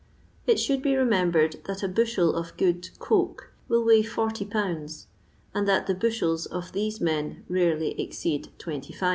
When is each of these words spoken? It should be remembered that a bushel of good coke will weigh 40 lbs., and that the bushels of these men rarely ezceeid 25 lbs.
It 0.47 0.59
should 0.59 0.81
be 0.81 0.95
remembered 0.95 1.57
that 1.65 1.83
a 1.83 1.87
bushel 1.87 2.33
of 2.35 2.57
good 2.57 2.89
coke 2.97 3.51
will 3.67 3.83
weigh 3.83 4.01
40 4.01 4.45
lbs., 4.47 5.05
and 5.53 5.67
that 5.67 5.85
the 5.85 5.93
bushels 5.93 6.47
of 6.47 6.71
these 6.71 6.99
men 6.99 7.45
rarely 7.47 7.93
ezceeid 7.99 8.47
25 8.57 8.99
lbs. 8.99 9.09